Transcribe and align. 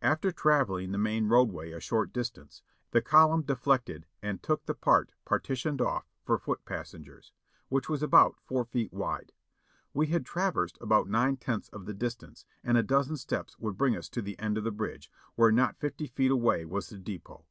After 0.00 0.32
traveling 0.32 0.92
the 0.92 0.96
main 0.96 1.28
roadway 1.28 1.72
a 1.72 1.80
short 1.80 2.10
distance, 2.10 2.62
the 2.92 3.02
column 3.02 3.42
deflected 3.42 4.06
and 4.22 4.42
took 4.42 4.64
the 4.64 4.72
part 4.72 5.12
partitioned 5.26 5.82
off 5.82 6.06
for 6.24 6.38
foot 6.38 6.64
passengers, 6.64 7.30
which 7.68 7.86
was 7.86 8.02
about 8.02 8.40
four 8.40 8.64
feet 8.64 8.90
wide. 8.90 9.34
We 9.92 10.06
had 10.06 10.24
traversed 10.24 10.78
about 10.80 11.10
nine 11.10 11.36
tenths 11.36 11.68
of 11.68 11.84
the 11.84 11.92
distance, 11.92 12.46
and 12.64 12.78
a 12.78 12.82
dozen 12.82 13.18
steps 13.18 13.58
would 13.58 13.76
bring 13.76 13.94
us 13.94 14.08
to 14.08 14.22
the 14.22 14.38
end 14.38 14.56
of 14.56 14.64
the 14.64 14.70
bridge, 14.70 15.12
where 15.34 15.52
not 15.52 15.74
TPIE 15.74 15.74
SECOND 15.74 15.74
ESCAPE 15.74 15.80
489 15.82 15.90
fifty 15.90 16.06
feet 16.16 16.30
away 16.30 16.64
was 16.64 16.88
the 16.88 16.98
depot. 16.98 17.44